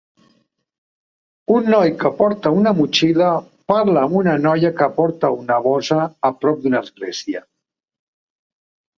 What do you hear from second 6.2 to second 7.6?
a prop d'una església.